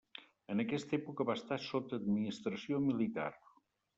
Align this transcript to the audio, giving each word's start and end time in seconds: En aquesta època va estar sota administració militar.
En 0.53 0.61
aquesta 0.63 0.95
època 0.97 1.27
va 1.31 1.35
estar 1.41 1.59
sota 1.67 1.99
administració 2.01 2.79
militar. 2.89 3.29